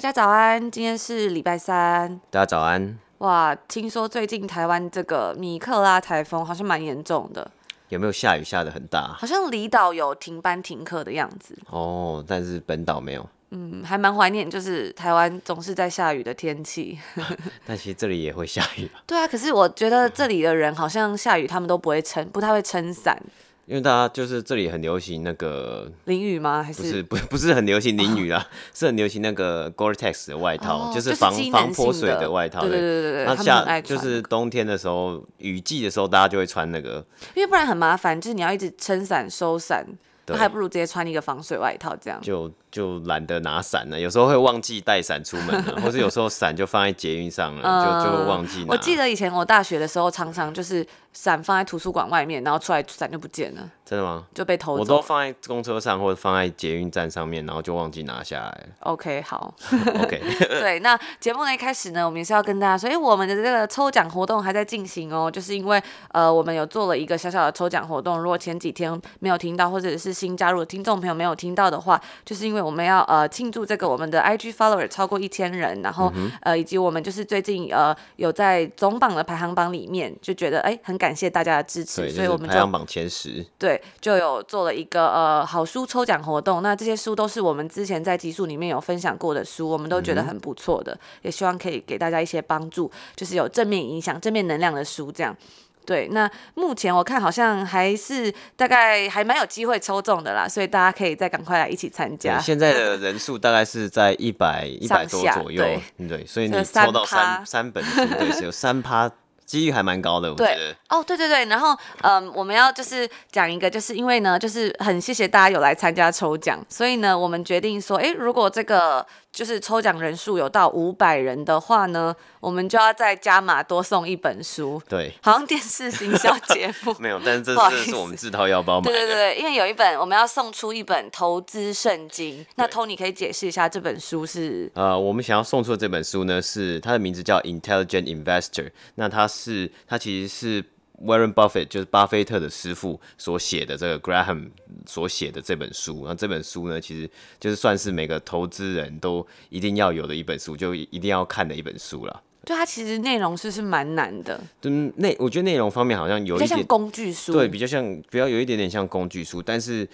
[0.00, 2.18] 大家早安，今天是礼拜三。
[2.30, 2.98] 大家早安。
[3.18, 7.50] 哇，听说最近台湾这个米克拉台风好像蛮严重的。
[7.90, 9.14] 有没有下雨下的很大？
[9.18, 11.54] 好像离岛有停班停课的样子。
[11.68, 13.28] 哦，但是本岛没有。
[13.50, 16.98] 嗯，还蛮怀念，就是台湾总是在下雨的天气。
[17.66, 18.90] 但其实这里也会下雨。
[19.04, 23.22] 对啊，可是我觉得这里的人好像下雨，他们都不会撑，不太会撑伞。
[23.70, 26.60] 因为大家就是这里很流行那个淋雨吗？
[26.60, 32.62] 还是不是不不是很流行淋雨啦，哦、是很流行那个 Gore-Tex 的外套，哦、就是防就是防泼水的外套。
[32.62, 33.24] 对对对对对。
[33.26, 37.04] 那下就是冬天的时候，雨季的时候，大家就会穿那个，
[37.36, 39.86] 因为不然很麻烦，就是你要一直撑伞收伞。
[40.26, 43.98] 那还不如直接穿一个防水外套，这样就就懒得拿伞了。
[43.98, 48.66] 有时候会忘记带伞出门了， 或是有时候伞就放在捷运上了，嗯、就就会忘记拿。
[48.68, 53.70] 我记得以前我大学的时候，常常就是伞放在图书馆外面，然后出来伞就不见了。
[53.84, 54.24] 真的吗？
[54.32, 54.80] 就被偷走。
[54.80, 58.66] 我都放在公车上或者放在捷运站上面，然后就忘记拿下来。
[58.80, 59.52] OK，好。
[60.02, 60.22] OK。
[60.60, 65.82] 对，那节目的一开始呢，我们也是要跟大家说，哎，我们的这个抽奖活动还在进行哦，就是因为
[66.12, 68.16] 呃，我们有做了一个小小的抽奖活动。
[68.20, 83.44] 如果前几天没有听到，或者是新加入的听众朋友没有听到的话，就是因为我们要呃庆祝这个我们的 IG follower 超过一千人，然后、嗯、呃以及我们就是最近呃有在总榜的排行榜里面，就觉得哎很感谢大家的支持，所以我们就排行榜前十。
[83.58, 83.80] 对。
[84.00, 95.36] 就有做了一个呃好书抽奖活动，那这些书都是我们之前在集数里面有分享过的书，我们都觉得很不错的，嗯、也希望可以给大家一些帮助，就是有正面影响、正面能量的书这样。
[95.86, 102.38] 对，那目前我看好像还是大概还蛮有机会抽中的啦，所以大家可以再赶快来一起参加。
[102.38, 109.10] 现在的人数大概是在一百 一百多左右，对，对，所以你抽到三三本书，对，是有三趴。
[109.46, 110.54] 几率还蛮高的，我觉得。
[110.54, 119.04] 对，哦，对对对，然后，嗯，我们要就是讲一个，就是因为呢，就是很谢谢大家有来参加抽奖，所以呢，我们决定说，哎，如果这个。
[119.32, 124.82] 就是抽奖人数有到五百人的话呢，我们就要再加码多送一本书。
[124.88, 126.94] 对，好像电视行销节目。
[126.98, 128.92] 没有，但是这是是我们自掏腰包买的。
[128.92, 132.44] 对对对，因为有一本我们要送出一本投资圣经。
[132.56, 134.70] 那 Tony 可以解释一下这本书是？
[134.74, 138.70] 呃，我们想要送出的这本书呢，是它的名字叫 Intelligent Investor。
[138.96, 140.64] 那它是它其实是。
[141.04, 144.50] Warren Buffett 就是巴菲特的师傅所写的这个 Graham
[144.86, 152.22] 所写的这本书，那这本书呢，其实就是算是每个投资人都一定要有的一本书，就一定要看的一本书了。
[152.44, 154.40] 对，它其实内容是是蛮难的。
[154.62, 159.86] 嗯，内我觉得内容方面好像有一点像工具书，对，比较像，比较有一点点像工具书，但是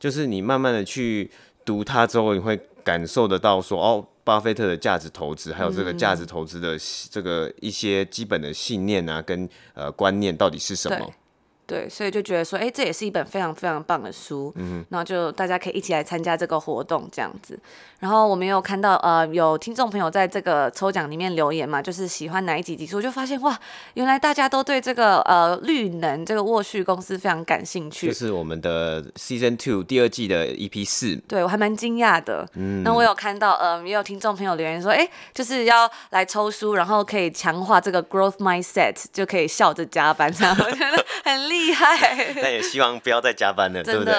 [0.00, 1.30] 就是你慢慢的去
[1.64, 4.06] 读它之后，你会感受得到说哦。
[4.24, 6.78] 巴菲特的价值投资，还有这个价值投资的
[7.10, 11.12] 这个一些基本的信念啊，跟呃观念到底是什么？
[11.66, 17.58] 对，所以就觉得说，哎，这也是一本非常非常棒的书，嗯，然后就大家可以一起来参加这个活动这样子。
[18.00, 23.56] 然后我们有看到，呃，有听众朋友在这个抽奖里面留言嘛，就是喜欢哪一集集数，我就发现哇，
[23.94, 28.08] 原来大家都对这个呃绿能这个沃旭公司非常感兴趣。
[28.08, 31.14] 就是我们的 Season Two 第二季的 EP 四。
[31.28, 32.46] 对，我还蛮惊讶的。
[32.54, 41.72] 嗯，那我有看到，呃，也有听众朋友留言说，哎，就是要来抽书，然后可以强化这个 Growth Mindset，就可以笑着加班，这样我觉得 很厉。
[41.72, 44.14] 害，但也希望不要再加班了，对不对？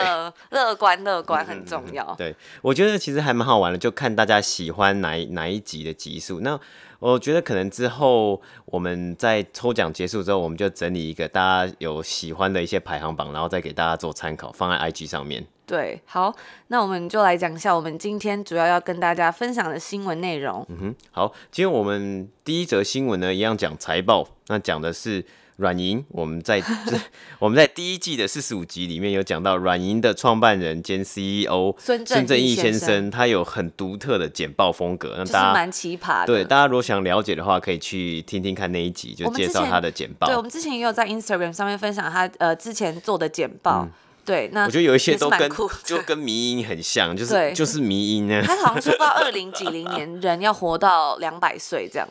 [0.49, 2.03] 乐观乐观很重要。
[2.03, 6.39] 嗯、对，我觉得其实还蛮好玩的，就看大家喜欢哪一哪一集的集数。
[6.39, 6.59] 那
[6.97, 15.45] 我觉得可能之后我们在抽奖结束之后，我们就整理一个大家有喜欢的一些排行榜，然后再给大家做参考，放在 IG 上面。
[15.67, 16.35] 对，好，
[16.67, 20.65] 那我们就来讲一下我们今天主要要跟大家分享的新闻内容。
[20.69, 25.23] 嗯哼，好，今天我们第一则新闻呢，一样讲财报，那讲的是。
[25.57, 26.61] 软银， 我们在
[27.39, 36.25] 我们在第一季的四十五集里面有讲到，软银的创办人兼 CEO 孙正义先生，他有很独特的简报风格，那大家蛮奇葩的。
[36.27, 40.27] 对，大家如果想了解的话，可以去听听看那一集，就介绍他的简报。
[40.27, 43.83] 对，我们之前也有在 Instagram 上面分享他呃之前做的简报。
[43.83, 43.91] 嗯、
[44.25, 45.51] 对，那我觉得有一些都跟
[45.83, 48.41] 就跟迷音很像，就是就是迷音呢。
[48.47, 52.07] 他好像说到二零几零年人要活到两百岁这样。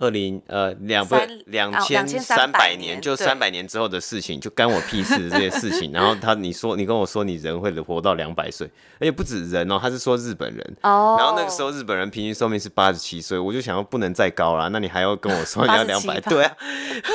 [0.00, 1.14] 二零呃两不
[1.46, 5.92] 两千三百年，就三百年之后的事情，就干我屁事这些事情。
[5.92, 8.66] 然后他你说你跟我说你人会活到两百岁，
[8.98, 10.76] 而且不止人哦，他是说日本人。
[10.80, 11.16] 哦。
[11.18, 16.18] 然后那个时候日本人平均寿命是八十七岁，我就想要不能再高了，那你还要跟我说你 要两百？
[16.22, 16.56] 对啊，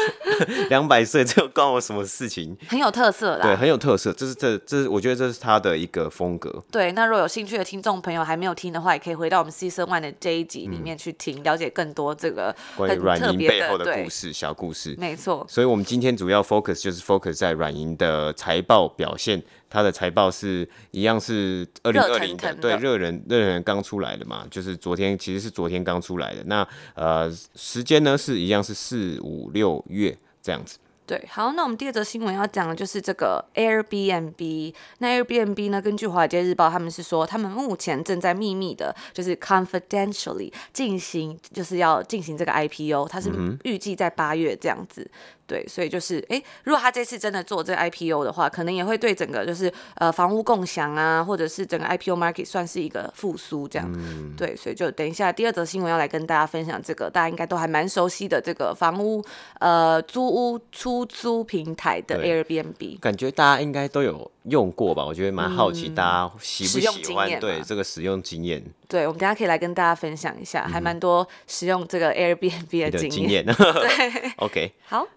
[0.70, 2.56] 两百岁这关我什么事情？
[2.70, 3.42] 很有特色啦。
[3.42, 6.64] 对，很有特色，这是这这是我觉得这是他的一个风格。
[6.72, 12.56] 对，那如果有兴趣的听众朋友还没有听的话，也可以回到我们 Season One 的这一集里面去听，嗯、了解更多这个。
[12.76, 15.46] 关于软银背后的故事，小故事，没错。
[15.50, 19.42] 所以，我们今天主要 focus 就是 focus 在软银的财报表现。
[19.68, 26.42] 它的财报是一样是二零二零的，对，热人热人刚出来的嘛，就是昨天其实是昨天刚出来的。
[26.46, 30.78] 那呃，时间呢是一样是四五六月这样子。
[31.08, 34.74] 对，好，那我们第二则新闻要讲的就是这个 Airbnb。
[34.98, 43.30] 那 Airbnb 呢，根据华尔街日报，他们是说他们目前正在秘密的，就是 confidentially 进行，就是要进行这个 IPO，它是
[43.64, 45.10] 预计在八月这样子。
[45.48, 53.92] 对，所以就是，哎，如果他这次真的做这个 IPO 的话，可能也会对整个就是呃房屋共享啊，或者是整个 IPO market 算是一个复苏这样。
[53.94, 54.34] 嗯。
[54.36, 59.24] 对，所以就等一下第二则新闻要来跟大家分享这个大家应该都还蛮熟悉的这个房屋
[59.60, 63.00] 呃租屋出租平台的 Airbnb。
[63.00, 65.06] 感觉大家应该都有用过吧？
[65.06, 68.64] 我觉得蛮好奇大家喜不喜欢对这个使用经验。
[68.88, 73.46] 对，我们等下可以来跟大家分享一下，嗯、还蛮多使用这个 Airbnb 的经验。
[73.46, 75.08] 对， OK，好。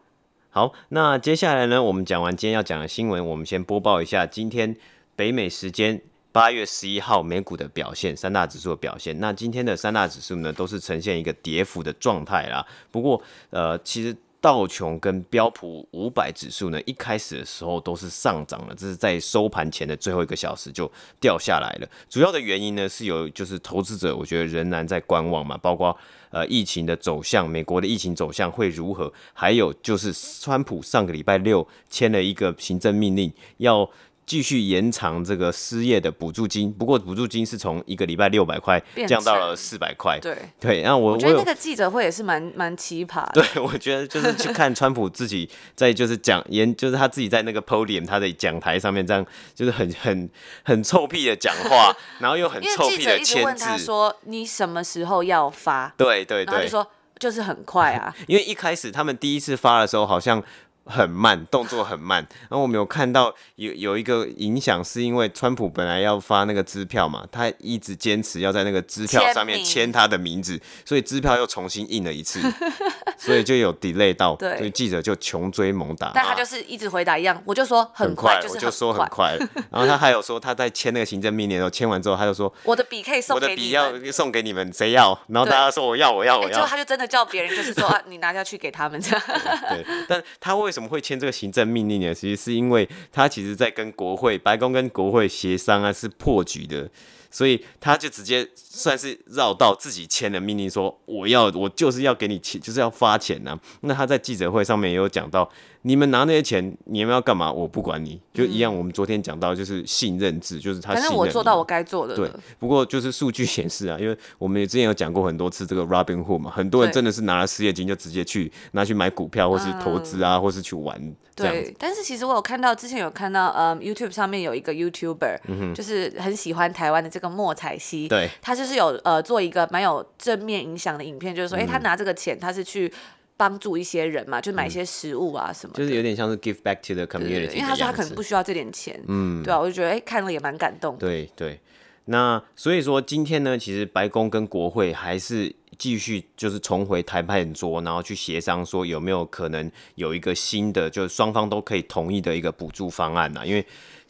[0.59, 4.75] 好，那接下来呢，我们讲完今天要讲的新闻，我们先播报一下今天
[5.15, 6.03] 北美时间
[6.33, 9.21] 八月十一号美股的表现，三大指数的表现。
[9.21, 12.67] 那今天的三大指数呢，都是呈现一个跌幅的状态啦。
[12.91, 14.17] 不过，呃，其实。
[14.41, 20.91] 道琼跟标普五百指数呢，一开始的时候都是上涨了，这是在收盘前的最后一个小时就
[21.21, 21.89] 掉下来了。
[22.09, 25.97] 主要的原因呢，是有就是投资者我觉得仍然在观望嘛，包括
[26.31, 33.89] 呃疫情的走向，美国的疫情走向会如何，还有就是川普上个礼拜六签了一个行政命令要。
[34.29, 40.19] 继续延长这个失业的补助金，不过补助金是从一个礼拜六百块降到了四百块。
[40.21, 43.41] 对对，然后我我觉得那个记者会也是蛮蛮奇葩的。
[43.41, 50.29] 对，我觉得就是去看川普自己在就是讲演，就是他自己在那个 podium 他的讲台上面这样，就是很很
[50.63, 53.25] 很臭屁的讲话， 然后又很臭屁的签字。
[53.25, 56.87] 记者一直问他说：“你什么时候要发？”对对对，然后就说
[57.19, 58.15] 就是很快啊。
[58.29, 60.45] 因为一开始他们第一次发的时候好像。
[60.89, 62.27] 很慢，动作很慢。
[62.49, 72.41] 然后我们有看到有有一个影响，是因为川普本来要发那个支票嘛，他一直坚持要在那个支票上面签他的名字，所以支票又重新印了一次，
[73.19, 76.11] 所以就有 delay 到，对，所以记者就穷追猛打。
[76.15, 79.37] 但他就是一直回答一样，我就说很快，我就说很快。
[79.71, 85.19] 然后他还有说他在签那个行政命令的时候，签完之后他就说我的笔可以送，我的笔要送给你们，谁要？
[85.29, 86.51] 然后大家说我要，我要，我要。
[86.51, 89.23] 最后他就真的叫别人，就是说啊，你拿下去给他们这样。
[89.71, 90.78] 对，但他为什么？
[90.79, 92.15] 怎么会签这个行政命令呢？
[92.15, 96.89] 其实是因为他其实在跟国会、白宫跟国会协商啊，是破局的，
[97.33, 105.51] 所以他就直接算是绕道自己签的命令，说我要我就是要给你钱，就是要发钱呢、那他在记者会上面也有讲到。
[105.83, 107.53] 你们拿那些钱，你们要干嘛？
[107.53, 108.77] 我不管你，就一样。
[108.77, 111.03] 我们昨天讲到，就是信任制，就是他信任。
[111.03, 112.17] 反正我做到我该做的。
[112.17, 121.01] 对，不过就是数据显示啊，因为我们也之前有讲过很多次这个 Robinhood 嘛，很多人真的是拿了失业金就直接去拿去买股票，或是投资啊，或是去玩。
[121.37, 132.93] 对，但是其实我有看到，之前有看到，嗯，YouTube 上面有一个 YouTuber，嗯，就是很喜欢台湾的这个莫彩希，对，他就是有呃做一个蛮有正面影响的影片，就是说，哎，他拿这个钱，他是去。
[133.39, 140.97] 帮助一些人嘛，就买一些食物啊什么、嗯，就是有点像是 give back to the community，因为他说他可能不需要这点钱，嗯，对啊，我就觉得哎、欸，看了也蛮感动。
[140.99, 141.59] 对对，
[142.05, 153.65] 那所以说今天呢，其实白宫跟国会还是继续就是重回谈判桌，然后去协商说有没有可能有一个新的，就是双方都可以同意的一个补助方案呐，因为。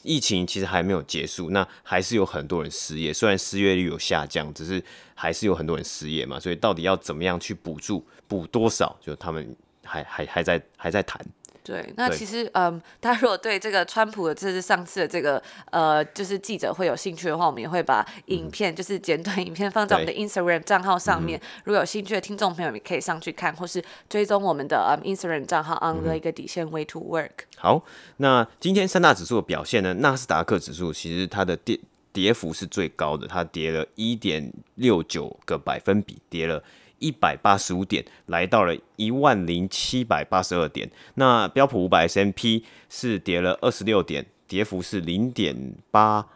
[0.09, 3.12] 疫情其实还没有结束，那还是有很多人失业。
[3.12, 4.83] 虽然失业率有下降，只是
[5.15, 6.41] 还是有很多人失业嘛。
[6.41, 11.21] 所以到底要怎么样去补助，补多少，就他们还还还在还在谈。
[11.69, 21.39] 对，那其实，嗯，大家如果对这个川普的，这是上次的这个，呃，就是记者会有兴趣的话，我们也会把影片，嗯、就是简短影片放在我们的 Instagram 账号上面。
[21.65, 27.45] 如果有兴趣的听众朋友，也可以上去看，或是追踪我们的嗯 Instagram 账号 on the 一个底线 Way to Work。
[27.59, 27.85] 好，
[28.17, 29.93] 那今天三大指数的表现呢？
[29.93, 31.79] 纳斯达克指数其实它的跌
[32.15, 36.65] 跌幅是最高的，它跌了一点六九个百分比，跌了。
[36.99, 40.90] 一百八十五点，来到了一万零七百八十二点。
[41.14, 46.26] 那标普五百 S M P 是跌了二十六点，跌幅是零点八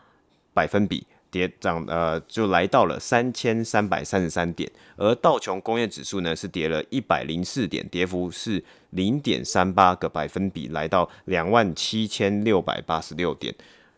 [0.55, 13.55] 百分比，跌涨呃，就来到了三千三百三十三点，而道琼工业指数呢是跌了一百零四点，跌幅是零点三八个百分比，来到两万七千六百八十六点。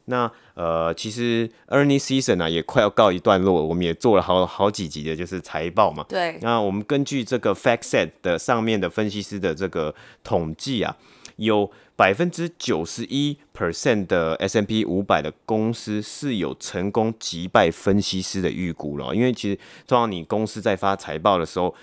[0.07, 6.05] 那呃，其实 earnings season、啊、也快要告一段落，我们也做了好好几集的，就是财报嘛。
[6.09, 6.39] 对。
[6.43, 10.97] 那我们根据这个 FactSet 的上面的分析师的这个统计啊，
[11.37, 19.15] 有百分之九十一 percent 的 S&P 五百的公司是有成功击败分析师的预估了。
[19.15, 19.57] 因为其实
[19.87, 21.75] 通常你公司在发财报的时候。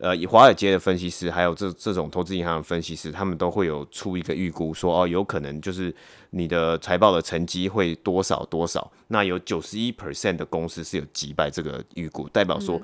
[0.00, 5.94] 呃，以华尔街的分析师，还有这这种投资银行的分析师，他们都会有出一个预估，说哦，有可能就是
[6.30, 8.90] 你的财报的成绩会多少多少。
[9.08, 12.80] 那有九十一 percent 的公司是有击败这个预估，代表说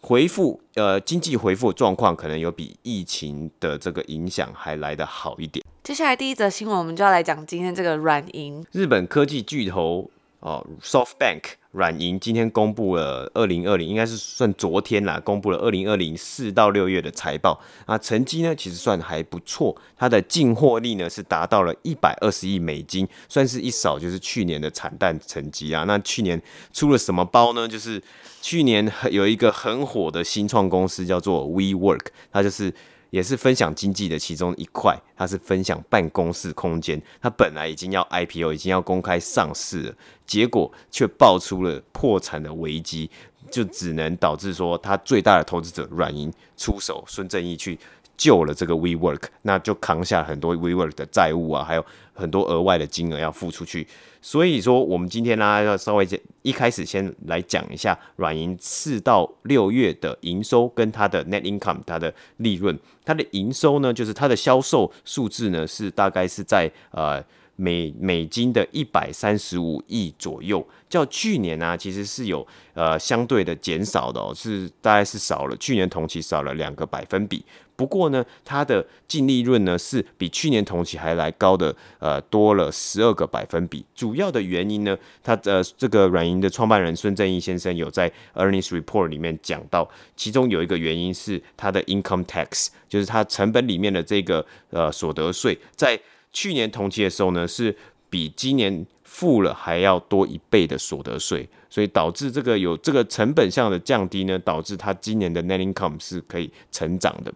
[0.00, 5.64] 回复呃经济回复状况可能有比疫情的这个影响还来得好一点。
[5.82, 10.08] 接下来第一则新闻，我们就要来讲今天这个软银，日本科技巨头
[10.42, 11.54] 哦，SoftBank。
[11.72, 25.84] 软银今天公布了二零二零，应该是算昨天啦，公布了二零二零四到六月的财报啊，成绩呢其实算还不错，它的净获利呢是达到了一百二十亿美金，算是一扫就是去年的惨淡成绩啊。
[25.84, 26.38] 那去年
[26.74, 27.66] 出了什么包呢？
[27.66, 28.02] 就是
[28.42, 32.70] 去年有一个很火的新创公司叫做 WeWork，它就是。
[33.12, 37.00] 也是分享经济的其中一块，它是分享办公室空间。
[37.20, 39.94] 它本来已经要 IPO，已经要公开上市了，
[40.26, 43.10] 结果却爆出了破产的危机，
[43.50, 47.78] 就只能导致说，它最大的投资者软银出手，孙正义去
[48.16, 53.86] 救了这个 WeWork，那就扛下很多 WeWork 的债务啊，还有很多额外的金额要付出去。
[54.20, 56.06] 所以说，我们今天呢，要稍微
[56.42, 62.78] 一开始先来讲一下软银四到六月的营收跟它的 net income，它的利润。
[63.04, 67.20] 它的营收呢，就是它的销售数字呢，是大概是在呃
[67.56, 77.44] 美美金的一百三十五亿左右，较去年呢、其实是有呃相对的减少的哦，是大概是少了，去年同期少了两个百分比。
[77.74, 83.84] 不过呢，它的净利润呢是比去年同期还来高的，呃，多了十二个百分比。
[83.94, 95.98] 主要的原因呢，它的、呃、这个软银的创办人孙正义先生有在 earnings report 里面讲到，其中有一个原因是它的 income tax，就是它成本里面的这个呃所得税，在
[96.32, 97.76] 去年同期的时候呢，是
[98.08, 107.32] 比今年付了还要多一倍的所得税，所以导致这个有这个成本上的降低呢，导致它今年的 net income 是可以成长的。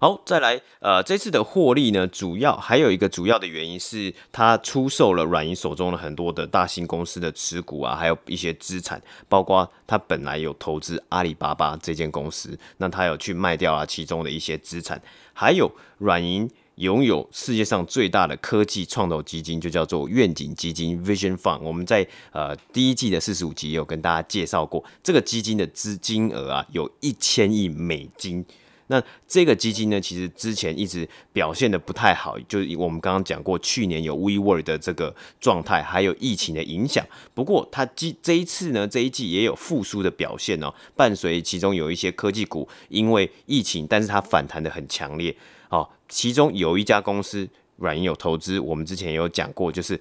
[0.00, 9.00] 好，再来，呃，这次的获利呢，主要还有一个主要的原因是，他出售了软银手中的很多的大型公司的持股啊，还有一些资产，
[9.30, 15.00] 包括他本来有投资阿里巴巴这间公司，那他有去卖掉了其中的一些资产，
[15.32, 28.44] 还有软银拥有世界上最大的科技创投基金，就叫做愿景基金 Vision Fund，我们在呃第一季的四十五集有跟大家介绍过，这个基金的资金额啊，有一千亿美金。
[28.88, 37.02] 那这个基金呢，其实之前一直表现得不太好，就是我们刚刚讲过，去年有 WeWork 的这个状态，还有疫情的影响。
[37.32, 45.34] 不过它这这一次呢，这一季也有复苏的表现哦，伴随其中有一些科技股因为疫情，但是它反弹得很强烈。
[45.74, 50.00] 哦，其中有一家公司软银有投资，我们之前也有讲过，就是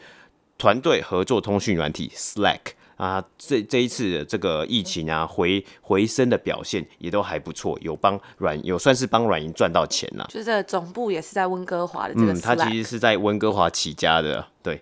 [0.58, 2.60] 团队合作通讯软体 Slack。
[2.96, 10.28] 啊，这这一次的这个疫情啊，回回升的表现也都还不错，有帮软有算是帮软银赚到钱了。
[10.30, 14.80] 就是总部也是在温哥华的这个，嗯，他其实是在温哥华起家的，对。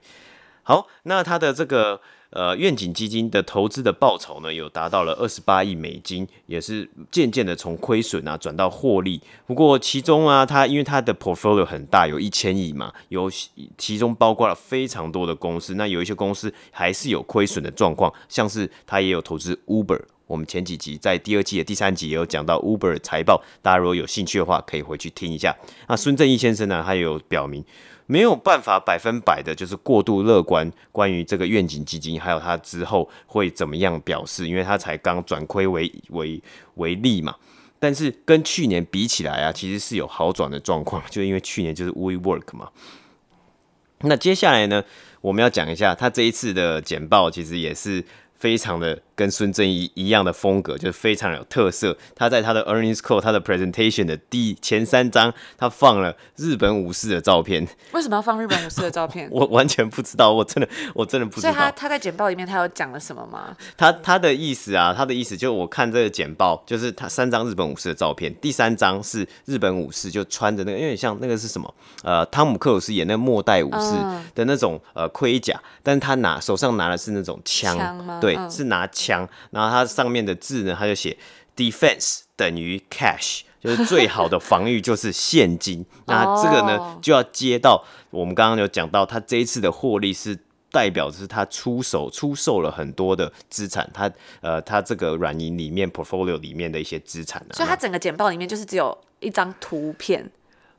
[0.64, 2.02] 好，那他的这个。
[2.32, 9.22] 呃，愿景基金的投资的报酬呢，有达到了二十八亿美金，也是渐渐的从亏损啊转到获利。
[9.46, 13.30] 不过其中啊，它因为它的 portfolio 很大，有一千亿嘛，有
[13.78, 15.76] 其中包括了非常多的公司。
[15.76, 20.02] 那有一些公司还是有亏损的状况，像是它也有投资 Uber。
[20.32, 25.54] 我们前几集在第二季的第三集也有讲到 Uber 财报，大家如果有兴趣的话，可以回去听一下。
[25.90, 27.64] 那孙正义先生呢，他有表明。
[28.08, 36.42] 没有办法百分百的，就是过度乐观关于这个愿景基金，还有它之后会怎么样表示，因为它才刚转亏为为
[36.76, 37.34] 为利嘛。
[37.80, 42.70] 但是跟去年比起来啊，其实是有好转的状况，就因为去年就是 WeWork 嘛。
[44.02, 44.84] 那接下来呢，
[45.22, 48.04] 我们要讲一下它这一次的简报，其实也是
[48.36, 51.96] 非常的跟孙正义一样的风格，就是非常有特色。
[52.16, 57.68] 他在他的 earnings call，他的 presentation 的第前三张，他放了日本武士的照片。
[57.92, 59.28] 为什么要放日本武士的照片？
[59.32, 61.50] 我完全不知道，我真的我真的不知道。
[61.50, 63.56] 所以他他在简报里面他有讲了什么吗？
[63.78, 71.74] 他他的意思啊，他的意思就是我看这个简报，就是他三张日本武士的照片，第三张是日本武士就穿着那个，有点像那个是什么？
[72.04, 73.94] 呃，汤姆克鲁斯演那个末代武士
[74.34, 77.78] 的那种、嗯、呃盔甲，但是他拿手上拿的是那种枪，
[78.20, 81.18] 对，嗯、是拿枪，然后它上面的字呢，它就写
[81.56, 85.86] defense 等于 cash，就是最好的防御就是现金。
[86.06, 90.38] 那这个呢，就要接到我们刚刚有讲到，他这一次的获利是
[90.72, 100.30] 代表的是他出手出售了很多的资产，他呃，他这个软银里面 portfolio 里面的一些资产、啊，所以他整个简报里面就是只有一张图片。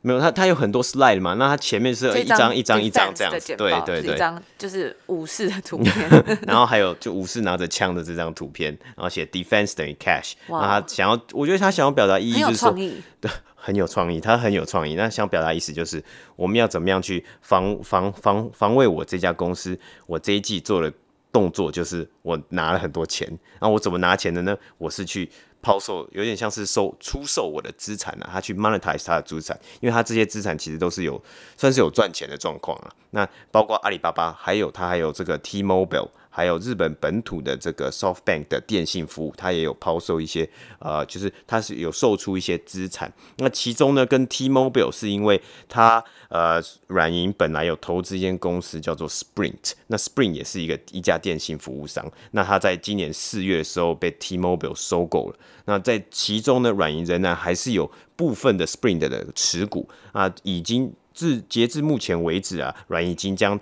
[0.05, 5.93] 没有，它它有很多 slide 嘛，那它前面是一张一张一张这样子，对对对，一张就是武士的图片，
[6.47, 12.73] 然后还有就武士拿着枪的这张图片，然后写 defense 等于 cash，那他想要，我觉得他想要表达意义就是说，
[13.21, 16.03] 对， 很有创意，他很有创意，那想表达意思就是
[16.35, 20.93] 我们要怎么样去防防防防卫我这家公司，我这一季做的
[21.31, 23.29] 动作就是我拿了很多钱，
[23.61, 24.59] 那我怎么拿钱的呢？
[24.79, 25.31] 我是去。
[25.63, 31.23] 抛售有点像是收出售我的资产啊，他去 monetize 他的资产，因为他这些资产其实都是有
[31.57, 32.93] 算是有赚钱的状况啊。
[33.11, 36.09] 那包括阿里巴巴，还有他还有这个 T-Mobile。
[36.35, 40.49] 还有日本本土的这个 SoftBank 的电信服务，它也有抛售一些，
[40.79, 43.13] 呃，就是它是有售出一些资产。
[43.37, 52.11] 那其中呢，跟 T-Mobile 是因为它，呃，软银本来有投资一间公司叫做 Sprint，那 Sprint 也是一个一家电信服务商。
[52.31, 55.37] 那它在今年四月的时候被 T-Mobile 收购了。
[55.67, 63.61] 那在其中呢，软银仍然还是有部分的 Sprint 的持股啊，已经至截至目前为止啊，软银已经将。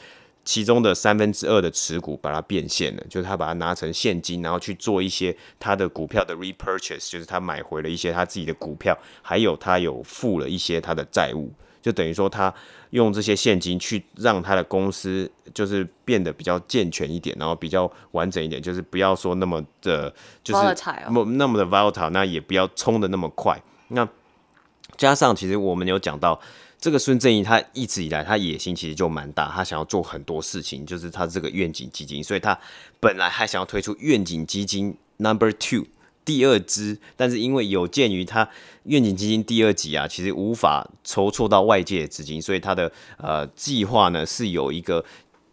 [0.50, 12.52] 其中的三分之二的持股把它变现了，就是他把它拿成现金，然后去做一些他的股票的 repurchase，就是他买回了一些他自己的股票，还有他有付了一些他的债务，就等于说他
[12.90, 20.61] 用这些现金去让他的公司就是变得比较健全一点，然后比较完整一点，就是不要说那么的，就是
[21.37, 23.57] 那么的 volatile，那也不要冲的那么快。
[23.87, 24.09] 那
[24.97, 26.40] 加上其实我们有讲到。
[26.80, 32.58] 这个孙正义他一直以来他野心其实就蛮大，他想要做很多事情，就是他这个愿景基金，所以他
[32.99, 35.87] 本来还想要推出愿景基金 Number Two
[36.25, 38.49] 第二支，但是因为有鉴于他
[38.84, 45.04] 愿景基金第二集啊，其实无法筹措到外界的资金，所以他的呃计划呢是有一个。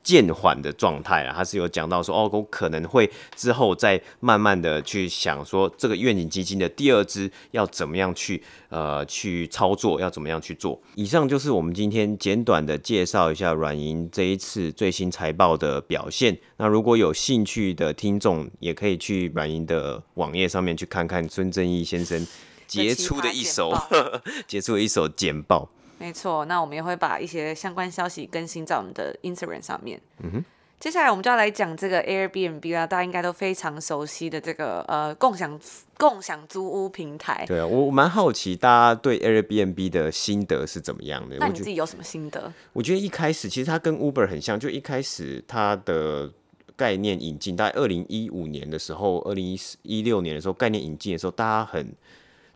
[0.08, 10.82] 渐缓的状态啊，他是有讲到说，哦，我可能会之后再慢慢的去想说，这个愿景基金的第二支要怎么样去呃去操作，要怎么样去做。
[10.96, 16.38] 以上就是我们今天简短的介绍一下软银这一次最新财报的表现。
[16.56, 22.26] 那如果有兴趣的听众，也可以去软银的网页上面去看看孙正义先生
[22.66, 23.74] 杰出的一手，
[24.48, 25.70] 杰出的一手简报。
[26.00, 30.00] 没错，那我们也会把一些相关消息更新在我们的 Instagram 上面。
[30.20, 30.46] 嗯哼，
[30.80, 35.60] 接下来我们就要来讲这个 Airbnb 啦，大家应该都非常熟悉的这个呃共享
[35.98, 37.44] 共享租屋平台。
[37.48, 41.38] 对啊，我蛮好奇大家对 Airbnb 的心得是怎么样的？
[41.40, 42.54] 那你自己有什么心得？
[42.74, 46.32] 我觉，得一开始其实它跟 Uber 很像，就一开始它的
[46.76, 51.92] 概念引进，大概二零一五年的时候，二零一四一六年的时候概念引进的时候，大家很。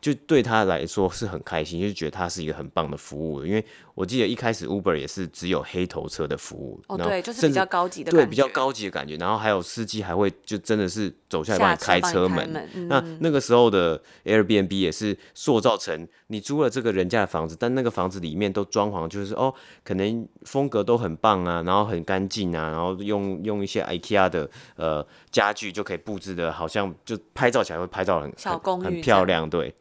[0.02, 3.46] 就对他来说是很开心，就是觉得他是一个很棒的服务。
[3.46, 9.16] 因为我记得一开始 Uber 也是只有黑头车的服务，哦，对，就是比较高级的，对，比较高级的感觉。
[9.18, 12.48] 然后还有司机还会就真的是走下来帮你开车门。
[12.48, 29.72] 车门嗯、那那个时候的 Airbnb 也是塑造成你租了这个人家的房子，但那个房子里面都装潢就是哦，可能风格都很棒啊，然后很干净啊，然后用用一些 IKEA 的呃家具就可以布置的，好像就拍照起来会拍照很小公寓很，很漂亮，对。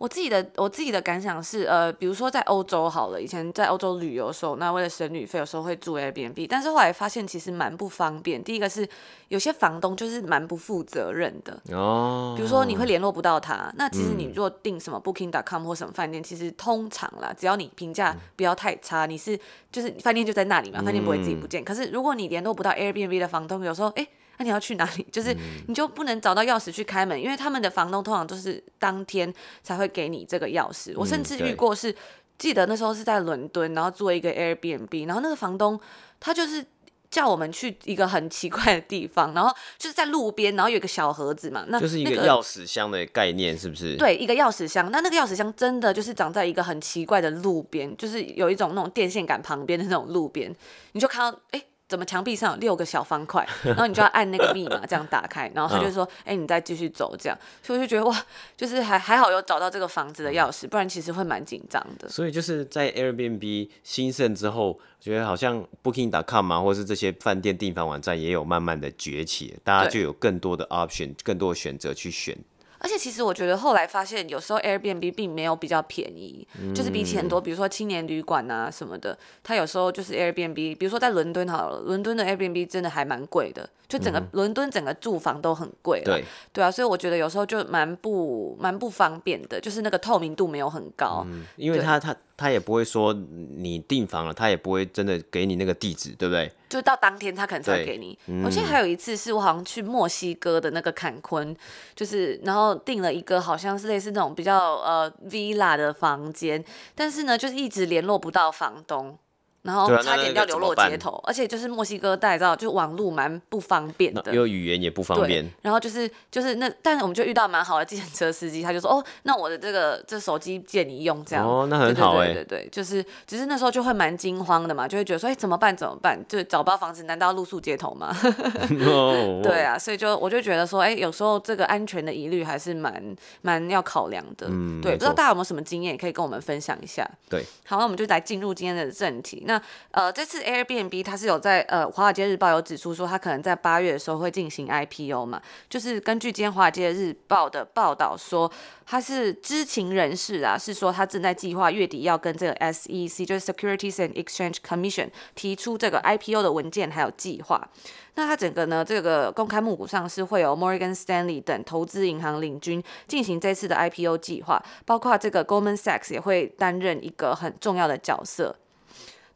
[0.00, 8.42] 我自己的我自己的感想是，呃，比如说在欧洲好了，以前在欧洲旅游的时候，那为了省旅费，有时候会住 Airbnb，但是后来发现其实蛮不方便。
[8.42, 8.88] 第一个是
[9.28, 13.70] 有些房东就是蛮不负责任的哦，比如说你会联络不到他。
[13.76, 19.38] 那其实你如果订什么 Booking.com 或什么饭店，其实通常啦，只要你评价不要太差，你是
[19.70, 21.62] 就是饭店就在那里嘛，饭店不会自己不见。
[21.62, 24.08] 可是如果你联络不到 Airbnb 的房东，有时候哎。
[24.40, 25.06] 那、啊、你要去哪里？
[25.12, 25.36] 就是
[25.68, 30.94] 你就不能找到钥匙去开门，因为他们的房东通常都是当天才会给你这个钥匙。
[30.96, 31.94] 我甚至遇过是，
[32.38, 35.78] 记得那时候是在伦敦，然后做一个 Airbnb，然后那个房东
[36.18, 36.64] 他就是
[37.10, 43.94] 叫我们去一个很奇怪的地方，然后就是在路边，然后有一个小盒子嘛，那就是一个钥匙箱的概念，是不是？
[43.98, 44.90] 对，一个钥匙箱。
[44.90, 50.50] 那那个钥匙箱真的就是长在一个很奇怪的路边，就是有一种那种电线杆旁边的那种路边，
[50.92, 51.58] 你就看到哎。
[51.58, 58.24] 欸怎么墙壁上有六个小方块， 然后你就要按那个密码这样打开，然后他就说，哎、你再继续走这样，所以我就觉得哇，
[58.56, 62.08] 就是还还好有找到这个房子的钥匙，不然其实会蛮紧张的。
[62.08, 72.38] 所以就是在 Airbnb 兴盛之后，我觉得好像 Booking.com 啊，或是这些饭店订房网站也有慢慢的崛起，大家就有更多的 option，更多的选择去选。
[72.80, 86.00] 而且其实我觉得后来发现，有时候 Airbnb 并没有比较便宜，嗯、就是比起很多，比如说青年旅馆啊什么的，它有时候就是 Airbnb，比如说在伦敦好了，伦敦的 Airbnb 真的还蛮贵的，就整个伦敦整个住房都很贵。
[86.02, 96.50] 对对啊，所以我觉得有时候就蛮不蛮不方便的，就是那个透明度没有很高，嗯、因为他他他也不会说你订房了，他也不会真的给你那个地址，对不对？
[96.68, 98.16] 就到当天他可能才会给你。
[98.26, 101.54] 嗯、我记得还有一次是我好像去墨西哥的那个坎昆，
[101.96, 109.18] 就是然后订了一个好像是类似那种比较呃 villa 的房间，但是呢就是一直联络不到房东。
[109.62, 115.46] 然后差点要流落街头，而且就是墨西哥大家知道，就网路蛮不方便的，有语言也不方便。
[115.62, 121.46] 然后就是就是那，但是我们就遇到蛮好的计程车司机，他就说哦，那我的这个这手机借你用这样。
[121.46, 122.32] 哦，那很好哎。
[122.32, 126.18] 对对对，就是只是那时候就会蛮惊慌的嘛，就会觉得说哎怎么办怎么办？
[126.28, 128.16] 就找不到房子，难道要露宿街头吗？
[129.42, 134.46] 对啊，所以就我就觉得说哎，有时候这个安全的疑虑还是蛮蛮要考量的。
[134.48, 137.06] 嗯，对，不知道大家有没有什么经验，也可以跟我们分享一下。
[137.28, 139.44] 对，好，那我们就来进入今天的正题。
[139.50, 139.60] 那
[139.90, 148.50] 呃，这次 Airbnb 它是有在呃《华尔街日报》有指出说，它可能在八月的时候会进行 IPO 嘛，就是根据今天《华尔街日报》的报道说，
[148.86, 157.68] 他是知情人士啊，是说他正在计划月底要跟这个 SEC，就是 Securities and Exchange Commission 提出这个 IPO 的文件还有计划。
[158.14, 168.56] 那它整个呢，这个公开募股上市会有 Morgan Stanley 等投资银行领军进行这次的 IPO 计划，包括这个 Goldman Sachs 也会担任一个很重要的角色。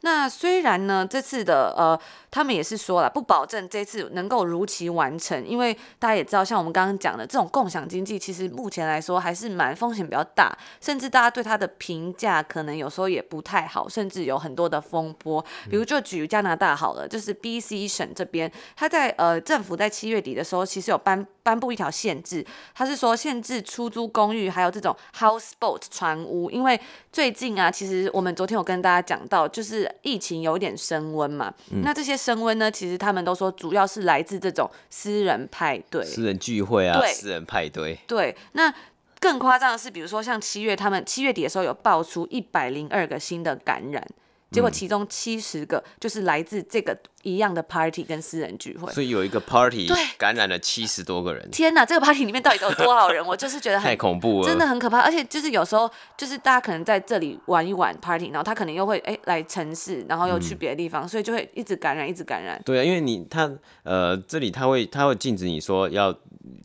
[0.05, 1.99] 那虽然呢，这次的呃，
[2.35, 15.41] 他们也是说了，不保证这次能够如期完成，因为大家也知道，像我们刚刚讲的这种共享经济，其实目前来说还是蛮风险比较大，甚至大家对它的评价可能有时候也不太好，甚至有很多的风波。
[15.69, 26.77] 比如就举加拿大好了，就是 BC 省这边，他在呃政府在七月底的时候，其实有颁颁布一条限制，他是说限制出租公寓还有这种 houseboat 船屋，因为
[27.13, 29.89] 最近啊，其实我们昨天有跟大家讲到，就是。
[30.01, 37.99] 疫情有点升温嘛，嗯、那这些升温呢，其实他们都说主要是来自这种私人派对、私人聚会啊，对私人派对。
[38.07, 38.73] 对，那
[39.19, 44.03] 更夸张的是，比如说像七月，他们七月底的时候有爆出一百零二个新的感染。
[44.51, 51.49] 结果其中七十个就是来自这个一样的 party 跟私人聚会，所以有一个 party 感染了七十多个人。
[51.51, 53.25] 天哪，这个 party 里面到底有多少人？
[53.25, 54.99] 我就是觉得很太恐怖了，真的很可怕。
[54.99, 62.61] 而且就是有时候就是大家可能在这里玩一玩 party，然后他可能又会哎、欸、来城市，然后又去别的地方，嗯、所以就会一直感染，一直感染。
[62.63, 63.51] 对啊，因为你他
[63.83, 66.15] 呃这里他会他会禁止你说要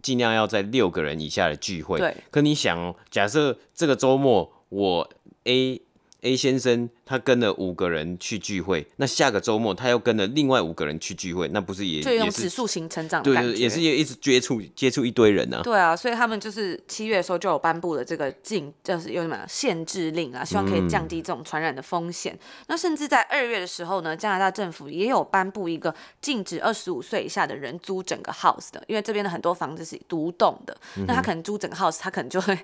[0.03, 1.99] 尽量要在六个人以下的聚会。
[1.99, 2.15] 对。
[2.31, 5.11] 可你想哦，假设这个周末我
[5.45, 5.83] A。
[6.23, 13.21] A 先生他跟了五个人去聚会，那下个周末他又跟了另外五个人去聚会，那不是也就用指数型成长？
[13.21, 15.63] 对对，也是也一直接触接触一堆人呢、啊。
[15.65, 22.33] 对啊，所以他们就是七月的时候就有颁布了这个禁，就是有什么限制令啊，希望可以降低这种传染的风险。
[22.33, 32.57] 嗯、那甚至在二月的时候呢，加拿大政府也有颁布一个禁止二十五岁以下的人租整个 house 的，因为这边的很多房子是独栋的，嗯、那他可能租整个 house，他可能就会。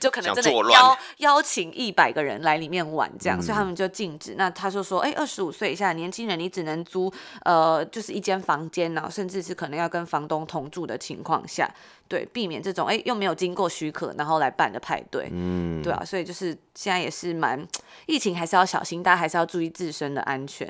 [0.00, 4.36] 就可能真的邀邀请一百个人来里面玩，这样，嗯、所以他们就禁止。
[4.38, 7.12] 那他就说，哎、二十五岁以下年轻人，你只能租
[7.44, 11.68] 呃，就是一间房间，然后甚至是可能要跟房东同住的情况下。
[12.10, 17.64] 对，避免这种哎又没有经过许可，然后来办的派对，嗯，对啊，所以就是现在也是蛮
[18.06, 20.68] 疫情，还是要小心，大家还是要注意自身的安全。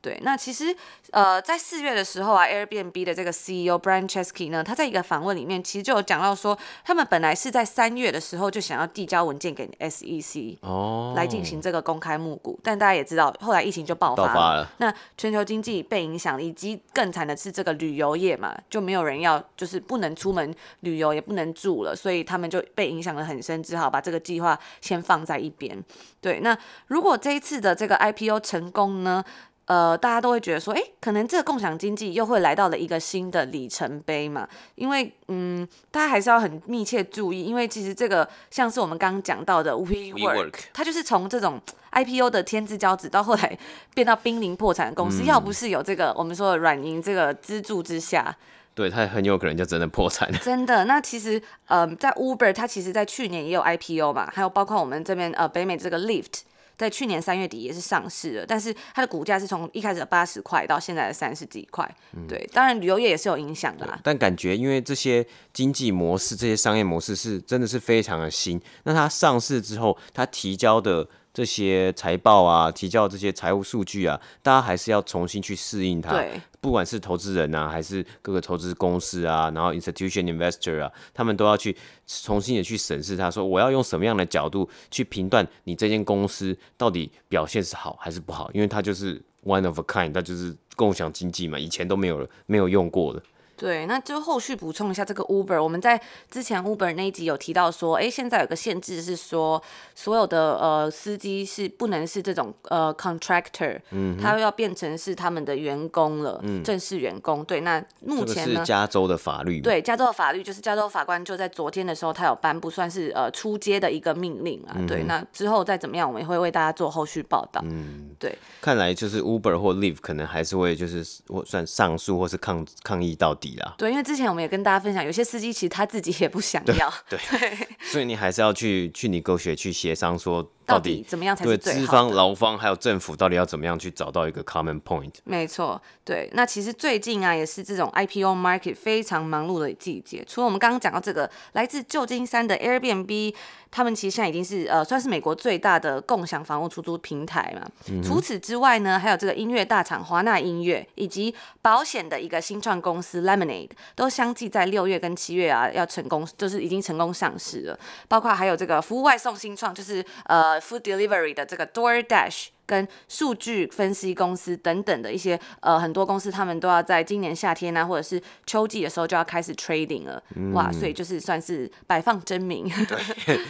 [0.00, 0.18] 对。
[0.22, 0.74] 那其实
[1.10, 20.54] 呃，在四月的时候啊，Airbnb 的这个 CEO Brian Chesky 呢，他在一个访问里面，其实就有讲到说，他们本来是在三月的时候就想要递交文件给 SEC 哦，来进行这个公开募股，但大家也知道，后来疫情就爆发了，爆发了，那全球经济被影响，以及更惨的是这个旅游业嘛，就没有人要，就是不能出门。
[20.80, 25.82] 旅游也不能住了，所以他们就被影响得很深，只好把这个计划先放在一边。
[26.20, 29.24] 对，那如果这一次的这个 IPO 成功呢？
[29.66, 34.48] 呃，大家都会觉得说，诶，可能这个共享经济又会来到了一个新的里程碑嘛？
[34.76, 41.60] 因为，嗯，大家还是要很密切注意，因为其实这个像是我们刚刚讲到的 WeWork, WeWork，它就是从这种
[41.92, 43.58] IPO 的天之骄子，到后来
[43.92, 48.34] 变到濒临破产的公司，嗯、要不是有这个我们说的软银这个资助之下。
[48.78, 50.30] 对，他很有可能就真的破产。
[50.40, 56.42] 真的，那其实，呃，在 Uber，它其实在去年也有 IPO 嘛，还有包括我们这边呃北美这个 Lyft，
[56.76, 61.92] 在去年三月底也是上市了，但是它的股价是从一开始的八十块到现在的三十几块。
[62.28, 63.98] 对，当然旅游业也是有影响的啦。
[64.04, 71.08] 但感觉因为这些经济模式、这些商业模式是真的是非常的新，那它上市之后，它提交的。
[71.38, 76.10] 这些财报啊，提交这些财务数据啊，大家还是要重新去适应它。
[76.10, 81.76] 对，不管是投资人啊，还是各个投资公司啊，然后 institution investor 啊，他们都要去
[82.08, 93.22] 重新的去审视它，说我要用什么样的角度去评断你这间公司到底表现是好还是不好，因为它就是 one of a kind，它就是共享经济嘛，以前都没有没有用过的。
[93.58, 99.60] 对，那就后续补充一下这个 Uber，我们在之前 Uber 那一集有提到说，哎，现在有个限制是说，
[99.96, 107.44] 所有的呃司机是不能是这种呃 contractor，嗯，他要变成是他们的员工了，嗯，正式员工。
[107.44, 109.60] 对，那目前呢，加州的法律。
[109.60, 114.76] 对，加州的法律就是加州法官就在昨天的时候，他有颁布算是呃出街的一个命令啊。
[114.76, 117.60] 嗯、对，那之后再怎么样，我们也会为大家做后续报道。
[117.64, 118.38] 嗯，对。
[118.60, 123.47] 看来就是 Uber 或 Lyft 可能还是会就是或算上诉或是抗抗议到底。
[123.76, 130.52] 对，因为之前我们也跟大家分享，有些司机其实他自己也不想要，对，对对，所以你还是要去去你沟学去协商说。
[130.68, 131.80] 到底怎么样才是最好的？
[131.80, 135.14] 对，资方、劳方还有政府，到底要怎么样去找到一个 common point？
[135.24, 136.30] 没错，对。
[136.34, 140.22] 那其实最近啊，也是这种 IPO market 非常忙碌的季节。
[140.28, 143.34] 除了我们刚刚讲到这个来自旧金山的 Airbnb，
[143.70, 147.66] 他们其实现在已经是呃算是美国最大的共享房屋出租平台嘛。
[147.90, 157.78] 嗯、除此之外呢，还有这个音乐大厂华纳音乐，以及保险的一个新创公司 Lemonade，都相继在六月跟七月啊要成功，就是已经成功上市了。
[158.06, 160.57] 包括还有这个服务外送新创，就是呃。
[160.60, 172.68] Food delivery 的这个 DoorDash 跟数据分析公司等等的一些呃很多公司，他们都要在今年夏天啊，或者是秋季的时候就要开始 trading 了，嗯、哇，所以就是算是摆放真名。
[172.86, 173.40] 对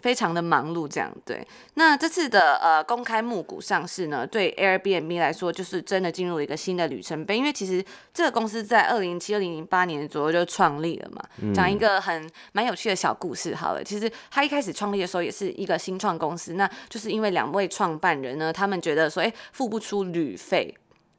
[0.00, 1.46] 非常的忙碌，这样对。
[1.74, 11.22] 那这次的呃公开募股上市呢，对 Airbnb 来说就是真的进入了一个新的里程碑，因为其实这个公司在二零零七、二零零八年左右就创立了嘛。
[11.54, 20.74] 讲一个很蛮有趣的小故事好了，其实他一开始创立的时候也是一个新创公司，那就是因为两位创办人呢，他们觉得说，哎，付不出旅费。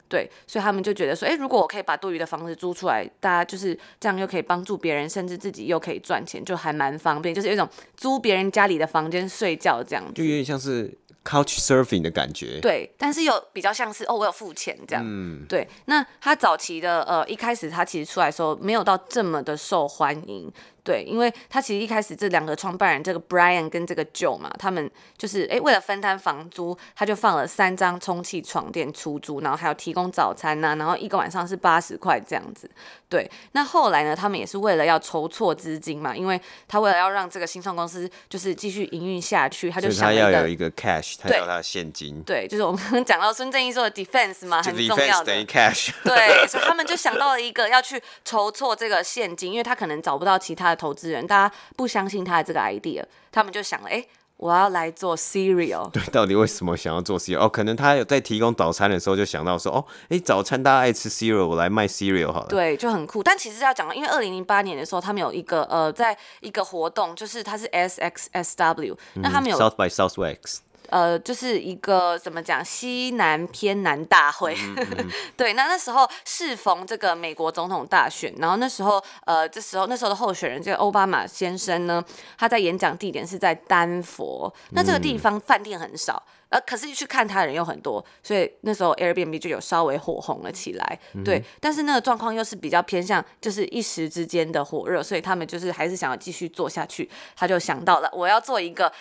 [0.10, 10.92] 对，所以他们就觉得说，哎，如果我可以把多余的房子租出来，大家就是这样又可以帮助别人，甚至自己又可以赚钱，就还蛮方便，就是有一种租别人家里的房间睡觉这样子，就有点像是
[11.24, 12.60] couch surfing 的感觉。
[12.60, 15.04] 对，但是又比较像是哦，我有付钱这样。
[15.06, 15.68] 嗯，对。
[15.86, 20.52] 那他早期的呃，一开始他其实出来的时候没有到这么的受欢迎。
[20.90, 32.68] 对，因为他其实一开始这两个创办人，这个 Brian 跟这个 Joe 嘛，他们就是诶为了分摊房租，他就放了三张充气床垫出租，然后还有提供早餐呐、然后一个晚上是八十块这样子。
[33.10, 42.24] 对，那后来呢，他们也是为了要筹措资金嘛，因为他为了要让这个新创公司就是继续营运下去，他就想他要有一个 cash，他要他的现金。
[42.24, 45.26] 对，就是我们刚 刚讲到孙正义说的 defense 嘛，很重要的。
[45.26, 45.92] 等于 cash。
[46.04, 50.80] 对，所以他们就想到了一个要去筹措这个现金，因为他可能找不到其他的。
[50.80, 54.02] 投资人，大家不相信他的这个 idea，他们就想了，哎，
[54.40, 55.92] 我要来做 cereal。
[55.92, 57.40] 对，到底为什么想要做 cereal？
[57.40, 62.48] 哦，可能他有在提供早餐的时候就想到说，哦，哎，早餐大家爱吃 cereal，我来卖 cereal 好了。
[62.48, 63.22] 对，就很酷。
[63.22, 70.60] 但其实要讲，因为二零零八年的时候，他们有一个呃，在一个活动，就是它是 SXSW，那他们有 South by Southwest。
[70.90, 74.56] 呃，就是一个怎么讲西南偏南大会，
[75.38, 82.04] 对，那那时候适逢这个美国总统大选，然后那时候呃，这时候那时候的候选人这个奥巴马先生呢，
[82.38, 98.92] 他在演讲地点是在丹佛，那这个地方饭店很少，呃，可是去看他的人又很多，所以那时候 Airbnb 就有稍微火红了起来，对，嗯、但是那个状况又是比较偏向就是一时之间的火热，所以他们就是还是想要继续做下去，他就想到了我要做一个。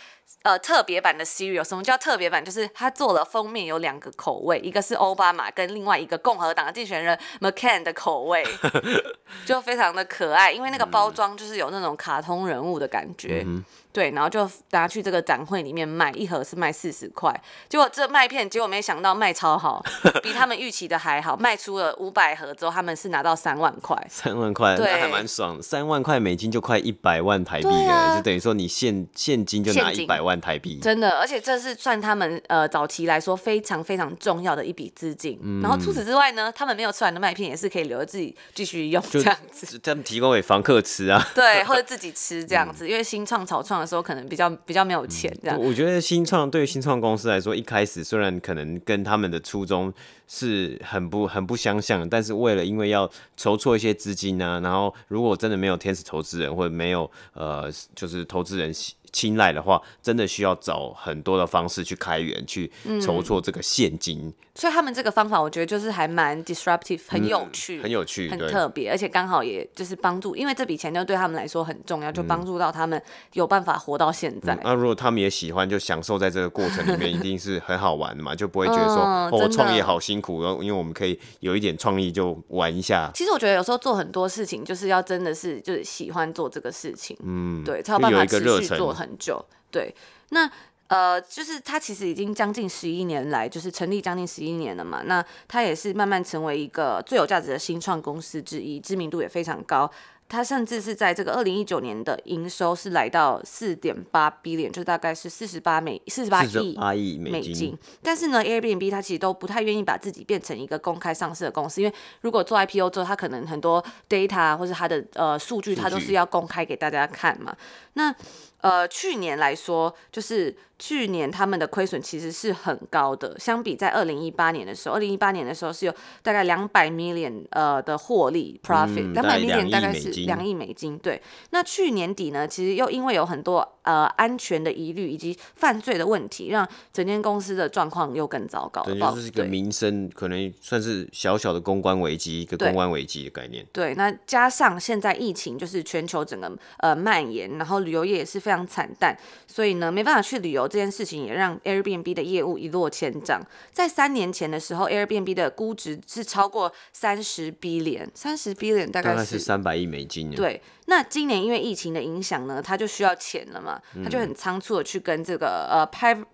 [0.42, 2.44] 呃，特别版的 cereal，什么叫特别版？
[2.44, 8.44] 就是他做了封面有两个口味，一个是奥巴马跟另外一个共和党的竞选人 McCain 的口味，
[9.46, 13.42] 就非常的可爱，因为那个包装就是有那种卡通人物的感觉。
[13.46, 13.64] 嗯
[13.98, 17.34] 对，然后就拿去这个展会里面卖，一盒是卖四十块，
[17.68, 19.84] 结果这麦片，结果没想到卖超好，
[20.22, 49.92] 比他们预期的还好，卖出了五百盒之后，他们是拿到三万块，三万块，对那还蛮爽，三万块美金就快一百万台币了，啊、就等于说你现现金就拿一百万台币，真的，而且这是算他们呃早期来说非常非常重要的一笔资金，嗯、然后除此之外呢，他们没有吃完的麦片也是可以留着自己继续用这样子，他们提供给房客吃啊，对， 或者自己吃这样子，嗯、因为新创草创的时候可能比较比较没有钱这样，嗯，我觉得新创对于新创公司来说，一开始虽然可能跟他们的初衷
[50.28, 58.70] 是很不很不相像，但是为了因为要筹措一些资金呢，啊，然后如果真的没有天使投资人或者没有呃就是投资人
[59.10, 62.70] 青睐的话，真的需要找很多的方式去开源，去
[63.00, 64.18] 筹措这个现金。
[64.26, 64.34] 嗯。
[64.58, 73.00] 所以他们这个方法，我觉得就是还蛮 disruptive，很有趣，嗯、很有趣，很特别，而且刚好也就是帮助，因为这笔钱就对他们来说很重要，就帮助到他们
[73.34, 74.56] 有办法活到现在。
[74.56, 83.08] 那、嗯啊、如果他们也喜欢，就享受在这个过程里面，一定是很好玩的嘛， 就不会觉得说、嗯、哦，创业好辛苦，然后因为我们可以有一点创意就玩一下。
[83.14, 89.44] 其实我觉得有时候做很多事情，就是要真的是就是喜欢做这个事情，嗯，对，才有办法持续做很久。
[89.70, 89.94] 对，
[90.30, 90.50] 那
[90.88, 95.02] 呃，就是他其实已经将近十一年来，就是成立将近十一年了嘛。
[95.04, 99.90] 那他也是慢慢成为一个最有价值的新创公司之一，知名度也非常高。
[100.30, 107.74] 它甚至是在这个二零一九年的营收是来到四点八 billion，就大概是四十八美四十八亿美金。
[108.02, 117.56] 但是呢，Airbnb 它其实都不太愿意把自己变成一个公开上市的公司，因为如果做 IPO 之后，它可能很多 data 或者它的呃数据，它都是要公开给大家看嘛。
[117.94, 118.14] 那
[118.60, 130.98] 呃，去年来说，就是去年他们的亏损其实是很高的，相比在二零一八年的时候，二零一八年的时候是有大概两百 million 呃的获利 profit，两百 million 大概是两亿美金。
[130.98, 138.82] 对，那去年底呢，其实又因为有很多呃安全的疑虑以及犯罪的问题，让整间公司的状况又更糟糕。
[138.82, 143.64] 对，就是一个民生可能算是小小的公关危机，一个公关危机的概念。
[143.72, 148.47] 对，那加上现在疫情就是全球整个呃蔓延，然后旅游业也是。
[148.48, 149.14] 非常惨淡，
[149.46, 153.42] 所以呢，没办法去旅游这件事情，也让 Airbnb 的业务一落千丈。
[153.70, 160.30] 在三年前的时候，Airbnb 的估值是超过三十 billion，三十 billion 大概是三百亿美金。
[160.30, 165.86] 对，那今年因为疫情的影响呢，他就需要钱了嘛，他就很仓促的去跟这个呃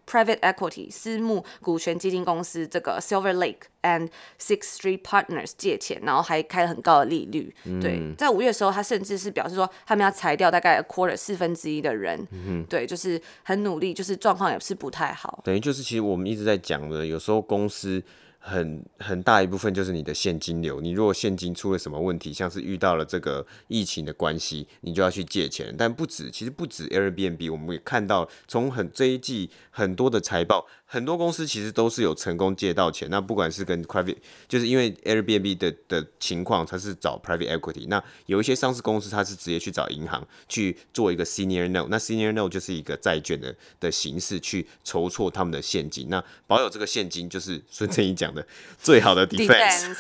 [0.07, 3.69] private equity 私募股权基金公司这个 Silver Lake。
[3.85, 4.09] and
[4.41, 7.55] Sixth Street Partners 借钱，然后还开了很高的利率。
[7.65, 12.27] 嗯、对，在五月的时候，他甚至是表示说，他们要裁掉大概 a quarter 四分之一的人。
[12.33, 15.39] 嗯、对，就是很努力，就是状况也是不太好。
[15.45, 18.03] 等于就是，其实我们一直在讲的，有时候公司。
[18.47, 25.75] 很很大一部分就是你的现金流，你如果现金出了什么问题，像是遇到了这个疫情的关系，你就要去借钱。
[25.79, 33.09] 但不止，其实不止 Airbnb，我们也看到从很这一季很多的财报，很多公司其实都是有成功借到钱。
[33.11, 37.87] 那不管是跟 private，就是因为 Airbnb 的的情况，它是找 private equity。
[37.89, 41.89] 那有一些上市公司，它是直接去找银行去做一个 senior note。
[41.91, 46.09] 那 senior note 就是一个债券的的形式去筹措他们的现金。
[46.09, 48.47] 那保有这个现金，就是孙正义讲的
[48.79, 49.97] 最好的 defense，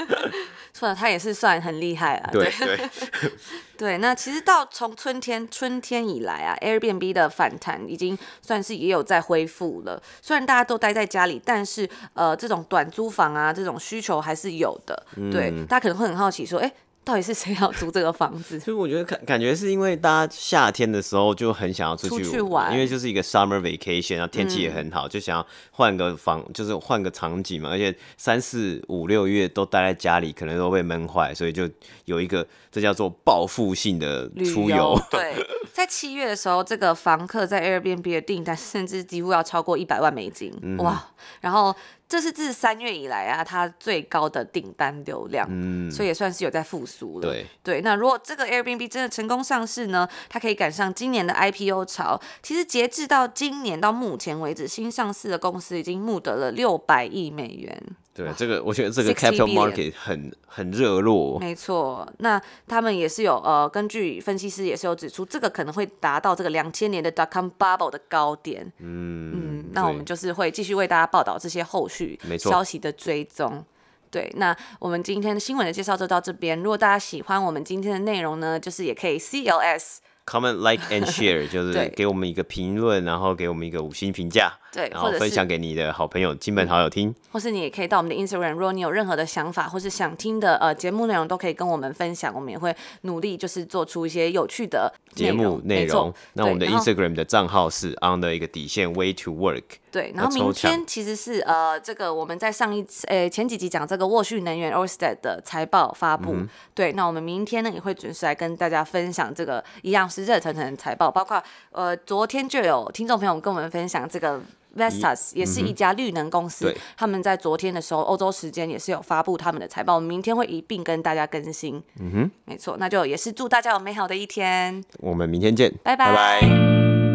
[0.72, 2.30] 错了，他也是算很厉害啊。
[2.32, 2.90] 对对
[3.76, 10.02] 对，那其实到从春天春天以来啊，Airbnb 的反弹已经算是也有在恢复了。
[10.20, 15.06] 虽然大家都待在家里，但是呃，这种短租房啊，这种需求还是有的。
[15.32, 16.72] 对，嗯、大家可能会很好奇说，哎。
[17.10, 18.56] 到底是谁要租这个房子？
[18.60, 27.70] 其实我觉得感感觉是因为大家夏天的时候就很想要出去，玩，因为就是一个 summer vacation，然后天气也很好，嗯、就想要换个房，就是换个场景嘛。
[27.70, 31.68] 而且三四五六月都待在家里，可能都被闷坏，所以就
[32.04, 34.76] 有一个这叫做报复性的出游。
[34.76, 35.34] 游 对，
[35.72, 41.10] 在七月的时候，这个房客在 Airbnb 的订单甚至几乎要超过一百万美金，嗯、哇！
[41.40, 41.74] 然后。
[42.10, 47.28] 这是自三月以来啊，它最高的订单流量，嗯，所以也算是有在复苏了。
[47.28, 52.20] 对对，那如果这个 Airbnb 真的成功上市呢，它可以赶上今年的 IPO 潮。
[52.42, 57.80] 其实截至到今年到目前为止，新上市的公司已经募得了六百亿美元。
[58.12, 61.38] 对，这个我觉得这个 capital market 很很热络。
[61.38, 68.66] 没错，那他们也是有呃，根据分析师也是有指出，这个可能会达到这个两千年的 dot com bubble 的高点。
[68.78, 73.64] 嗯嗯，那我们就是会继续为大家报道这些后续消息的追踪。
[74.10, 76.58] 对，那我们今天的新闻的介绍就到这边。
[76.58, 79.98] 如果大家喜欢我们今天的内容呢，就是也可以 CLS。
[80.26, 87.12] Comment, like and share， 就是给我们一个评论，然后给我们一个五星评价，对，然后分享给你的好朋友、亲朋好友听。
[87.32, 96.14] 或是你也可以到我们的 Instagram，如果你有任何的想法或是想听的呃节目内容，都可以跟我们分享，我们也会努力就是做出一些有趣的节目内容。
[96.34, 99.64] 那我们的 Instagram 的账号是 on 的一个底线 way to work。
[99.90, 114.40] 对，然后明天其实是呃，这个我们在上一次呃前几集讲这个沃旭能源 Orsted 的财报发布，嗯、对，那我们明天呢也会准时来跟大家分享这个一样是热腾腾的财报，包括呃昨天就有听众朋友跟我们分享这个
[114.76, 121.82] Vestas 也是一家绿能公司，嗯、他们在昨天的时候欧洲时间也是有发布他们的财报，我们明天会一并跟大家更新。
[121.98, 126.14] 嗯哼，没错，那就也是祝大家有美好的一天，我们明天见，拜拜。
[126.14, 127.09] 拜拜。